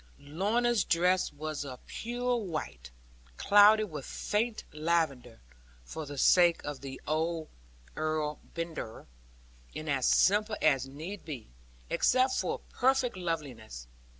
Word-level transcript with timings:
Lorna's 0.17 0.83
dress 0.83 1.31
was 1.31 1.63
of 1.63 1.85
pure 1.85 2.35
white, 2.35 2.89
clouded 3.37 3.91
with 3.91 4.03
faint 4.03 4.63
lavender 4.73 5.41
(for 5.85 6.07
the 6.07 6.17
sake 6.17 6.59
of 6.63 6.81
the 6.81 6.99
old 7.05 7.49
Earl 7.95 8.39
Brandir), 8.55 9.05
and 9.75 9.87
as 9.87 10.07
simple 10.07 10.55
as 10.59 10.87
need 10.87 11.23
be, 11.23 11.51
except 11.91 12.33
for 12.33 12.61
perfect 12.73 13.15
loveliness. 13.15 13.85